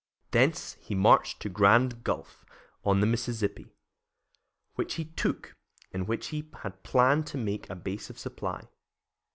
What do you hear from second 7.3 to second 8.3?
make a base of